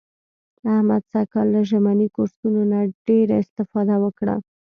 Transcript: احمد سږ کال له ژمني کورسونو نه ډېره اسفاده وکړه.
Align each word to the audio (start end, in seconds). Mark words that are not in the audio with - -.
احمد 0.73 1.03
سږ 1.11 1.25
کال 1.33 1.47
له 1.55 1.61
ژمني 1.69 2.07
کورسونو 2.15 2.61
نه 2.71 2.79
ډېره 3.07 3.35
اسفاده 3.43 3.95
وکړه. 4.03 4.35